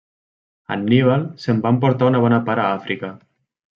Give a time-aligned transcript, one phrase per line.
[0.75, 3.13] Anníbal se'n va emportar una bona part a Àfrica.